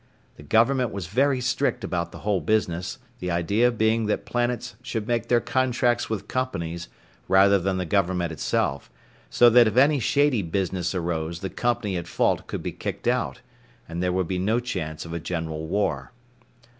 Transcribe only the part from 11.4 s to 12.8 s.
the company at fault could be